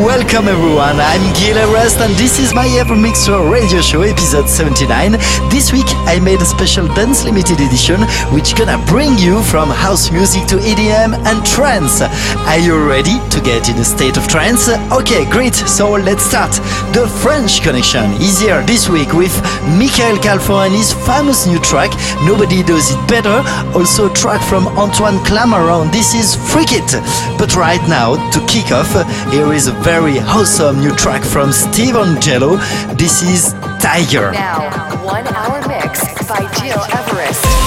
[0.00, 0.96] Welcome everyone.
[0.96, 5.12] I'm Gil Everest and this is my Evermix radio show episode 79.
[5.52, 8.00] This week I made a special dance limited edition
[8.32, 12.00] which gonna bring you from house music to EDM and trance.
[12.00, 14.70] Are you ready to get in a state of trance?
[14.90, 15.54] Okay, great.
[15.54, 16.52] So let's start.
[16.96, 19.36] The French connection is here this week with
[19.76, 21.92] Michael Calfan and his famous new track
[22.24, 23.44] Nobody Does It Better.
[23.76, 26.88] Also a track from Antoine Clamaran, This is Freak It.
[27.36, 28.88] But right now to kick off
[29.30, 32.58] here is a very awesome new track from Steve Angello.
[32.96, 34.30] This is Tiger.
[34.30, 34.70] Now,
[35.04, 37.59] one hour mix by Gil Everest.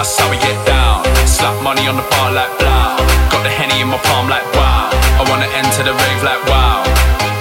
[0.00, 1.04] That's how we get down.
[1.28, 2.96] Slap money on the bar like blow.
[3.28, 4.88] Got the henny in my palm like wow.
[5.20, 6.80] I wanna enter the rave like wow.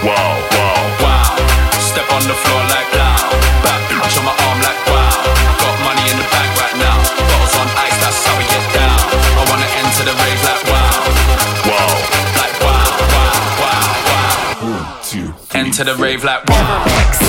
[0.03, 1.31] Wow, wow, wow.
[1.79, 3.31] Step on the floor like wow.
[3.63, 5.23] Bad bitch on my arm like wow.
[5.63, 6.99] Got money in the bank right now.
[7.31, 9.07] Bottles on ice, that's how we get down.
[9.39, 10.99] I wanna enter the rave like wow.
[11.63, 11.91] Wow,
[12.43, 14.99] like wow, wow, wow, wow.
[15.55, 16.83] Enter the rave like wow.
[16.83, 17.28] Wow.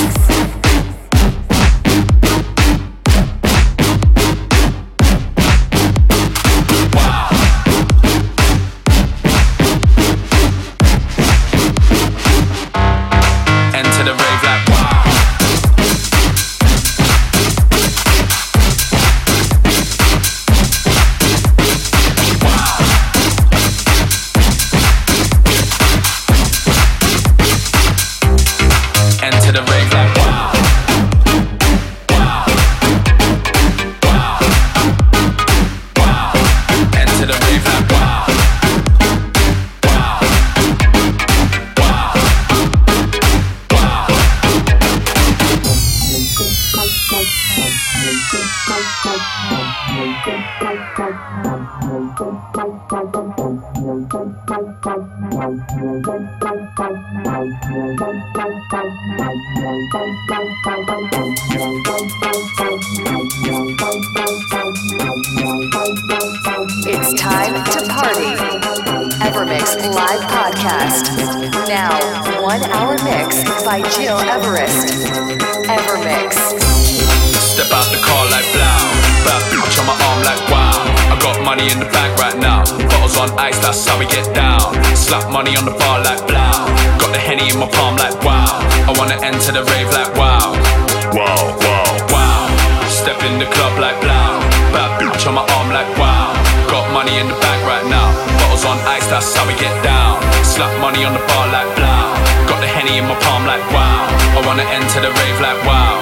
[93.20, 94.40] up in the club like blow.
[94.72, 96.32] Bad bitch on my arm like wow.
[96.68, 98.08] Got money in the bag right now.
[98.40, 100.20] Bottles on ice, that's how we get down.
[100.44, 102.02] Slap money on the bar like blow.
[102.48, 104.08] Got the henny in my palm like wow.
[104.36, 106.00] I wanna enter the rave like wow.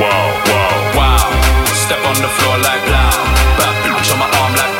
[0.00, 1.26] Wow, wow, wow.
[1.84, 3.12] Step on the floor like blow.
[3.60, 4.75] Bad bitch on my arm like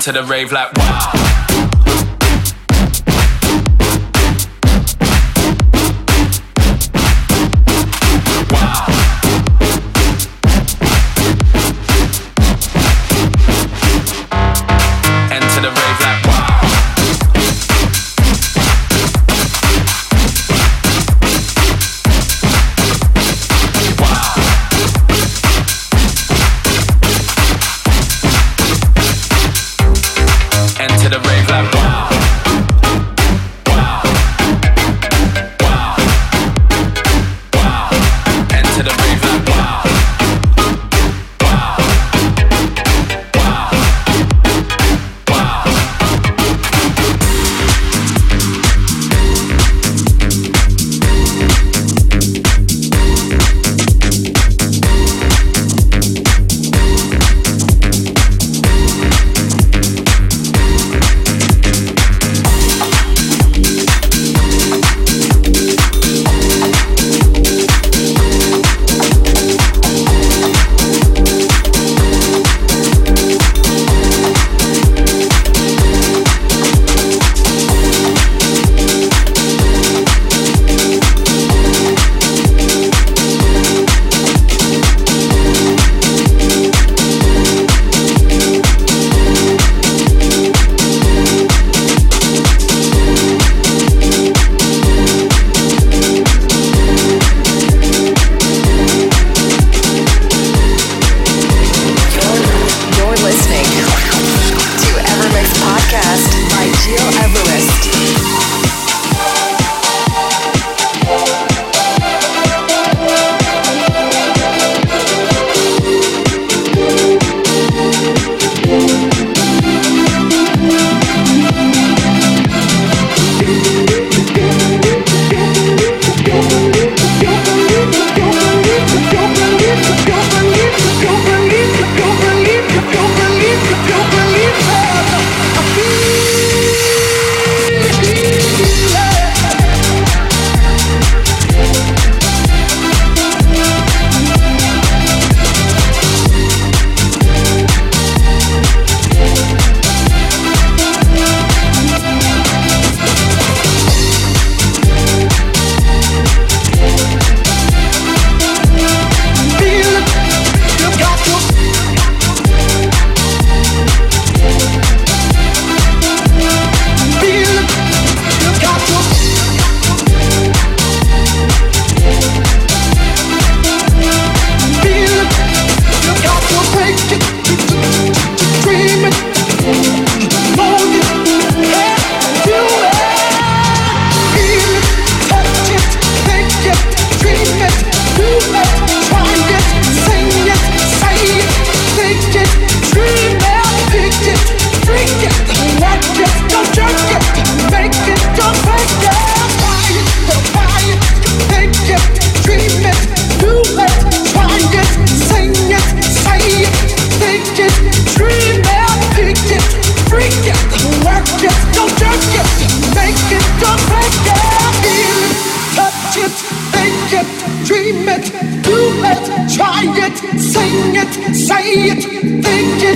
[0.00, 1.39] into the rave like wow.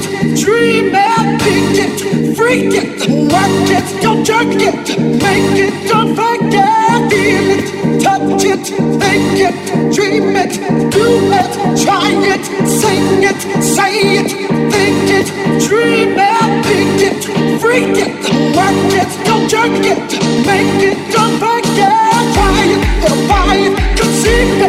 [0.06, 6.14] it, dream it, think it, freak it, work it, don't jerk it, make it, don't
[6.14, 7.11] forget.
[7.11, 8.64] feel it, touch it,
[9.00, 9.56] think it,
[9.94, 10.54] dream it,
[10.90, 14.30] do it, try it, sing it, say it,
[14.73, 15.28] think it,
[15.66, 18.14] dream it, think it, freak it,
[18.56, 19.99] work it, don't jerk it,
[20.46, 22.34] make it, don't forget.
[22.34, 24.63] try it, buy it, conceive it.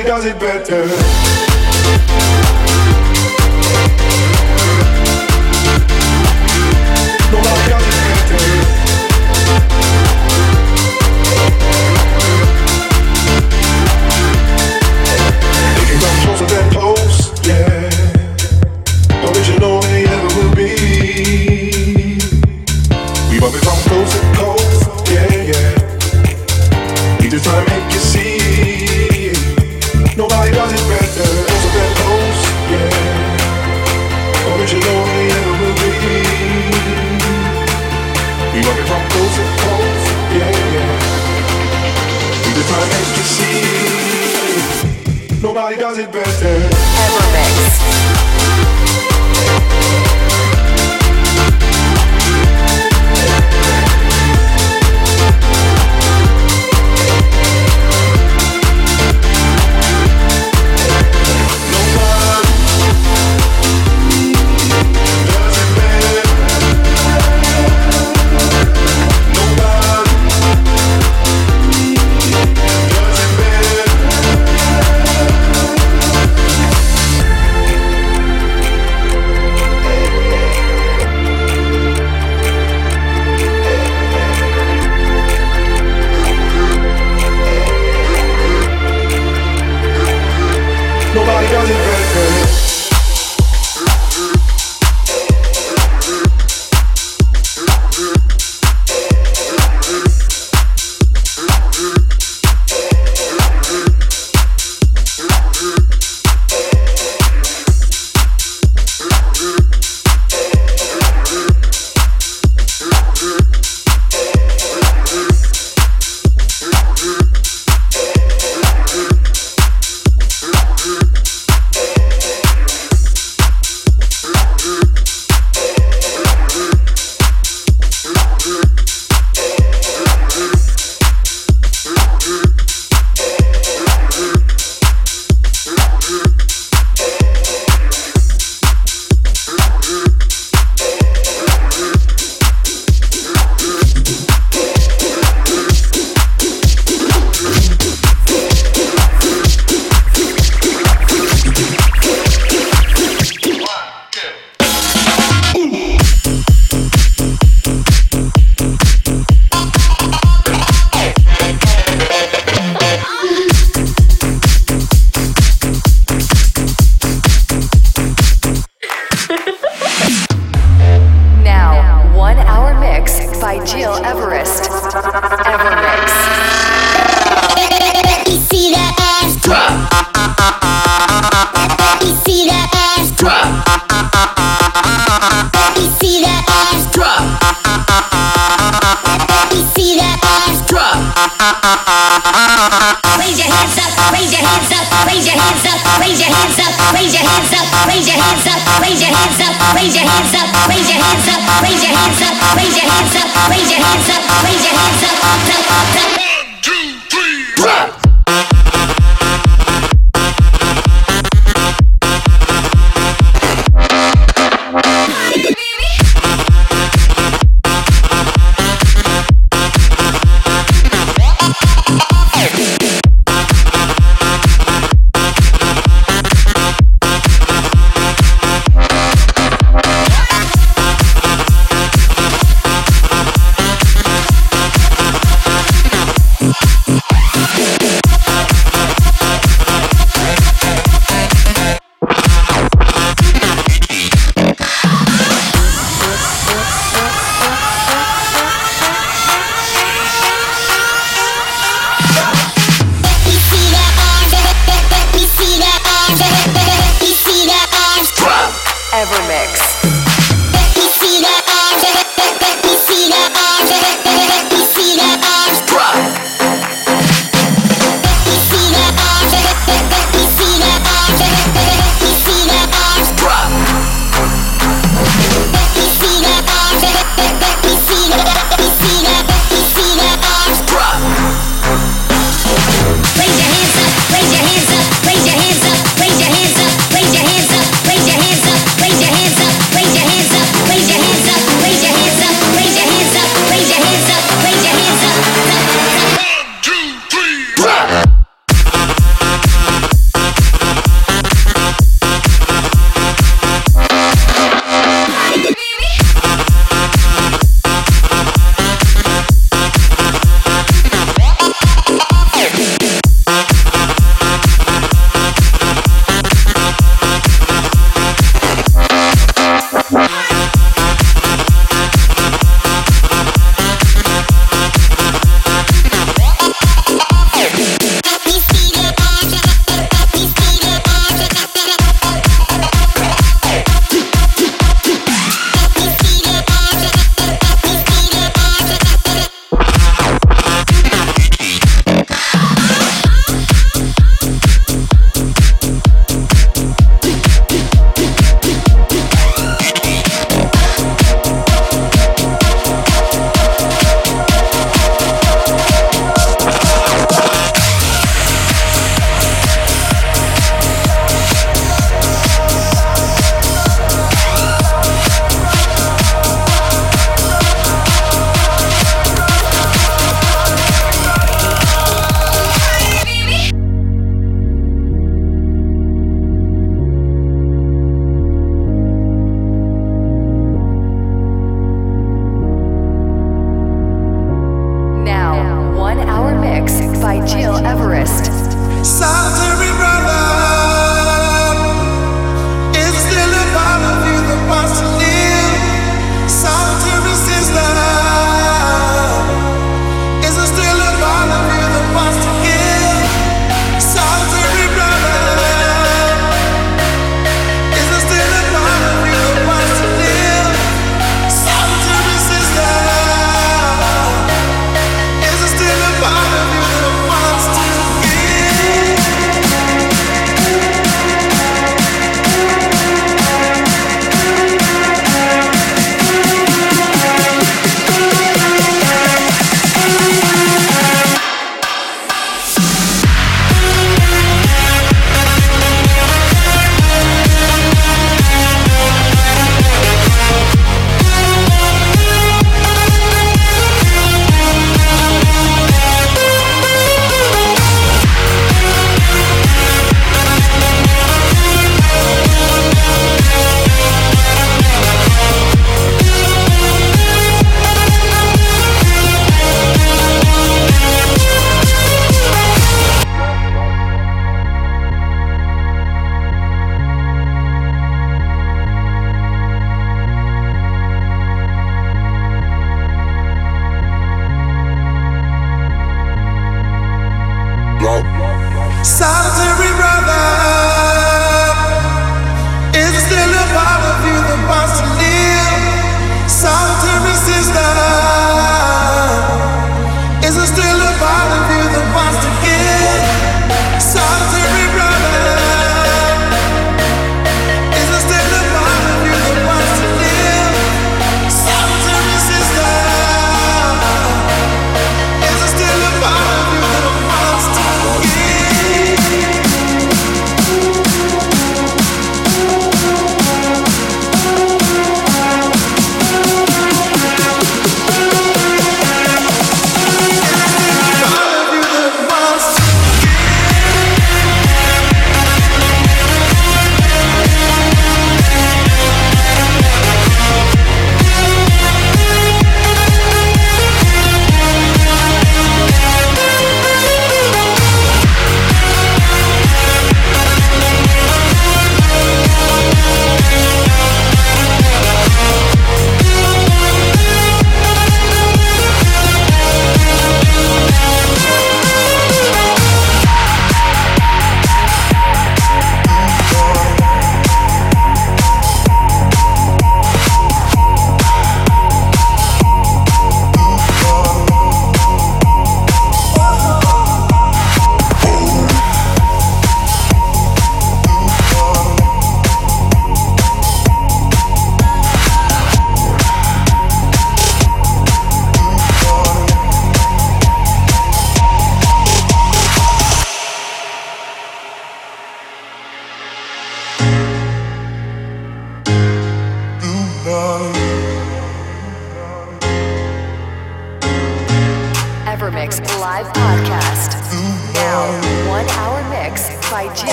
[0.00, 2.29] Everybody does it better.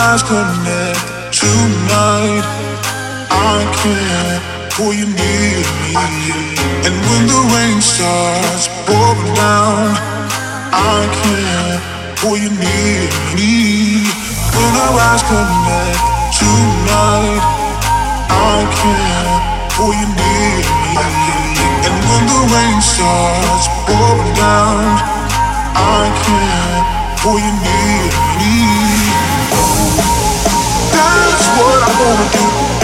[0.00, 0.98] eyes connect
[1.30, 2.44] tonight.
[3.30, 4.42] I can't
[4.74, 5.94] pull you near me.
[6.86, 9.94] And when the rain starts pouring down,
[10.72, 11.82] I can't
[12.18, 13.06] pull you near
[13.38, 14.02] me.
[14.54, 16.00] When our eyes connect
[16.42, 17.44] tonight,
[18.30, 19.42] I can't
[19.74, 21.04] pull you near me.
[21.86, 24.80] And when the rain starts pouring down,
[25.76, 26.84] I can't
[27.22, 28.06] pull you near
[28.42, 28.93] me.
[30.94, 32.83] That's what I wanna do.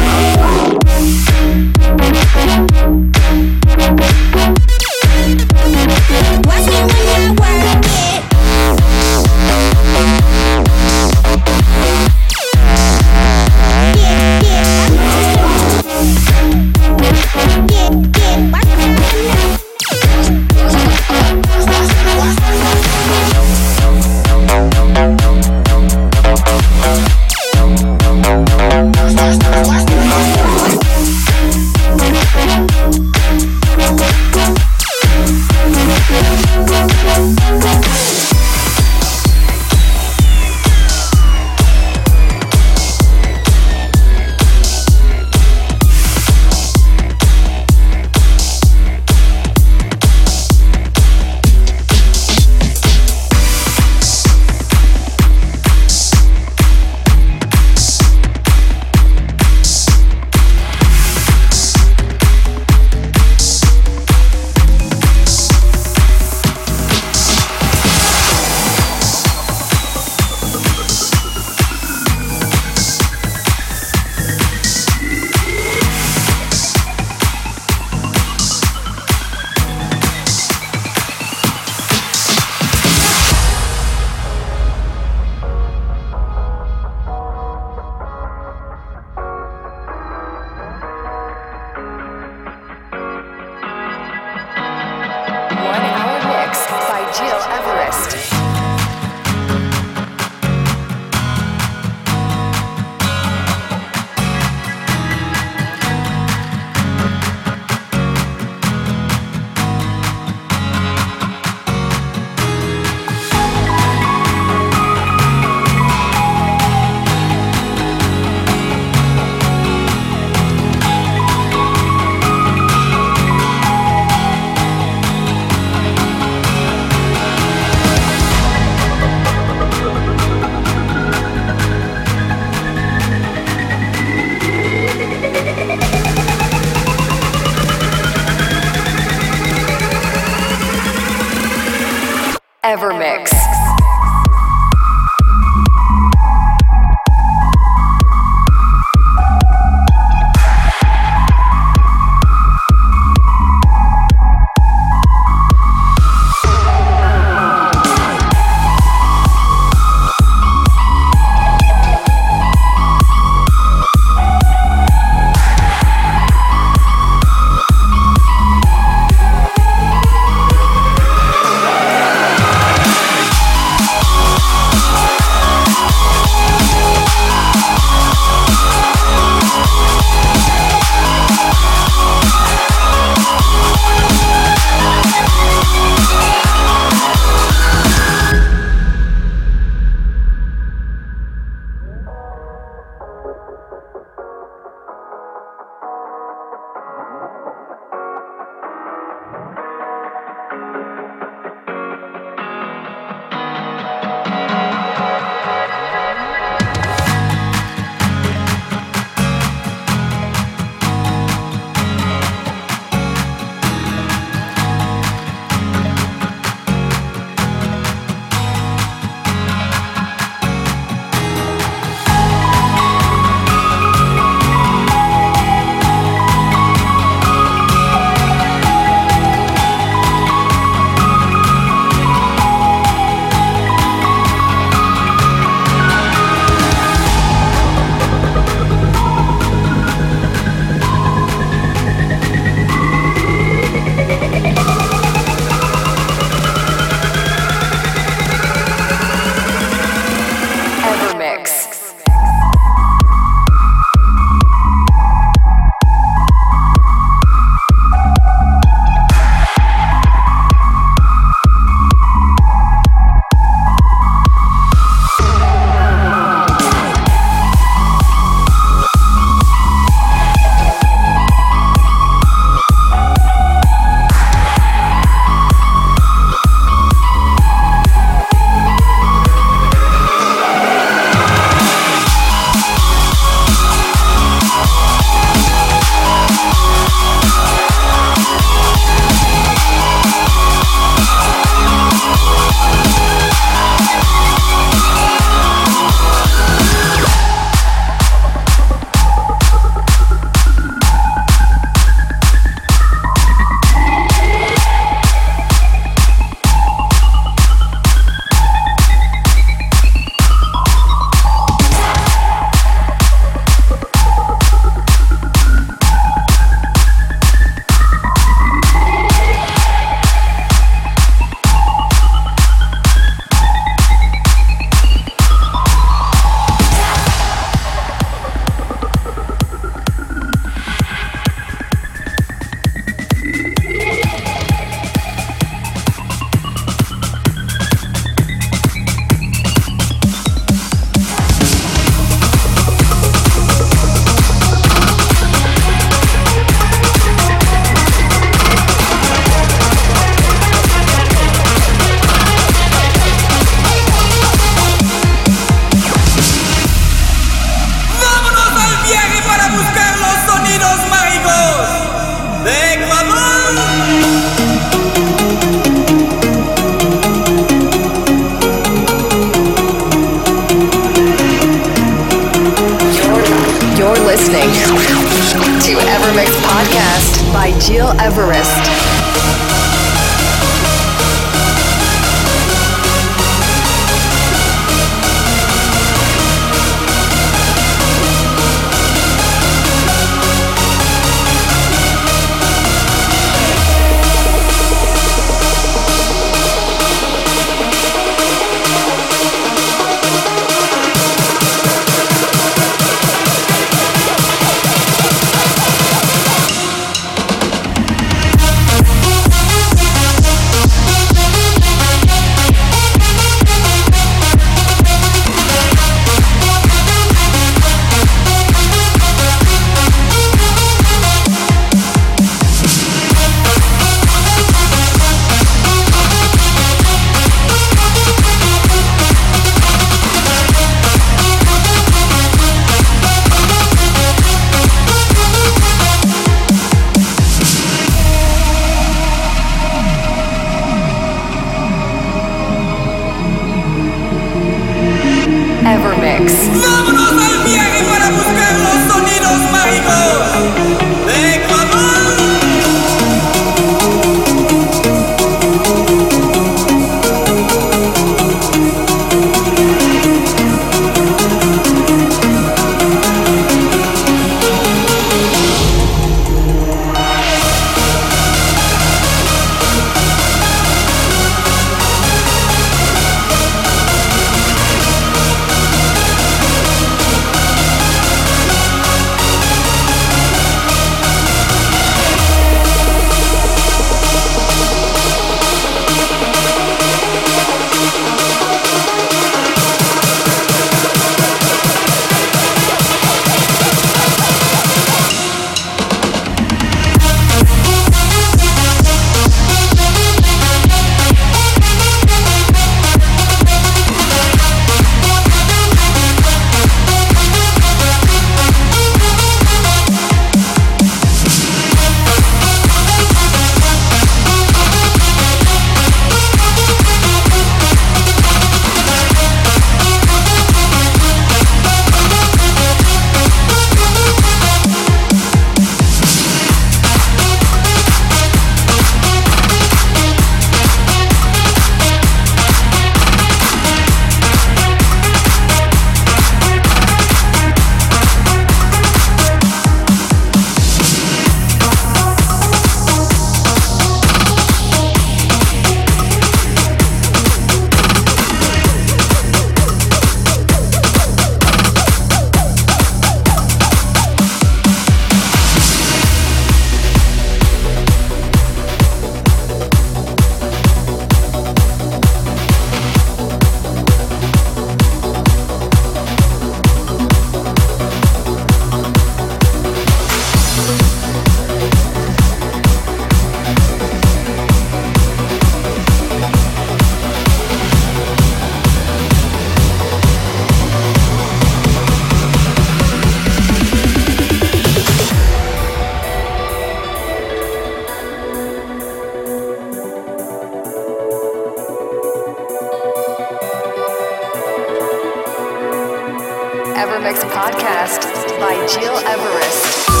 [597.41, 600.00] Podcast by Gil Everest.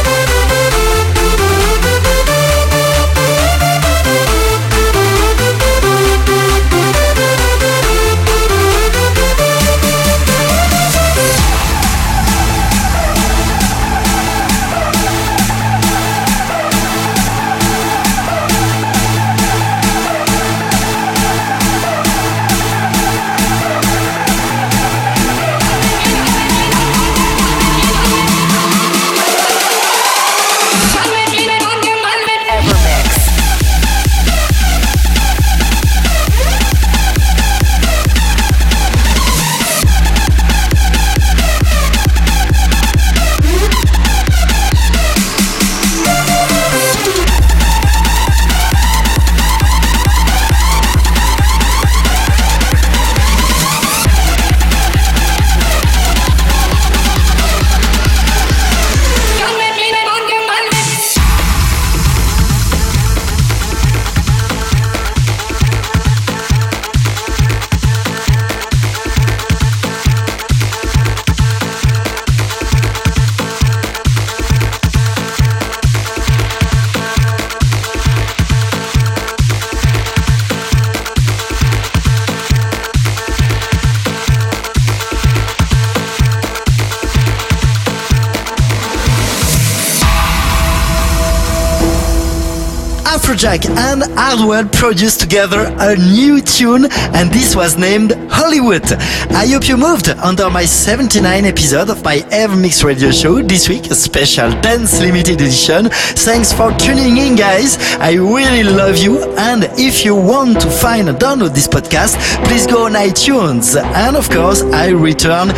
[93.51, 98.89] And Hardwell produced together a new tune, and this was named Hollywood.
[99.33, 103.67] I hope you moved under my 79 episode of my Ever Mix Radio Show this
[103.67, 105.89] week, a special dance limited edition.
[105.91, 107.77] Thanks for tuning in, guys.
[107.99, 109.21] I really love you.
[109.35, 113.75] And if you want to find and download this podcast, please go on iTunes.
[113.75, 115.49] And of course, I return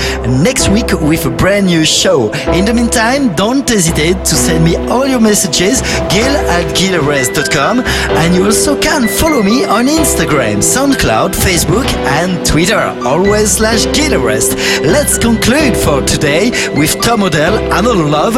[0.42, 2.32] next week with a brand new show.
[2.54, 7.83] In the meantime, don't hesitate to send me all your messages, gil at gileverest.com.
[8.20, 11.86] And you also can follow me on Instagram, SoundCloud, Facebook,
[12.20, 14.56] and Twitter, always slash gileverest.
[14.82, 18.36] Let's conclude for today with Tom Odell, Another Love,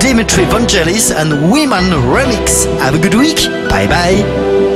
[0.00, 2.64] Dimitri Vangelis, and Wyman Remix.
[2.80, 3.38] Have a good week.
[3.70, 4.75] Bye bye.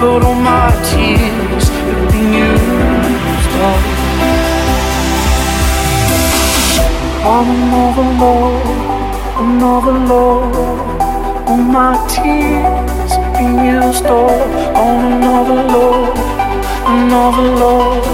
[0.00, 3.82] but all my tears have been used up.
[7.32, 8.64] I'm another love,
[9.44, 10.56] another love.
[11.48, 14.48] All my tears have been used up
[14.84, 16.16] on another love,
[16.96, 18.06] another love.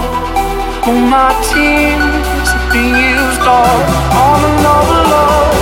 [0.89, 3.87] All my tears have been used up
[4.25, 5.55] on another love,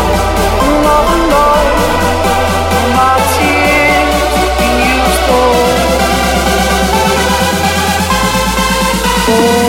[0.73, 1.69] another love.
[2.77, 5.54] All my tears have been used up.
[9.35, 9.64] All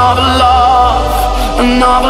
[0.00, 2.09] another love, another